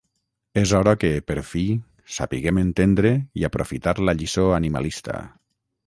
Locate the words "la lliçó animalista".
4.09-5.25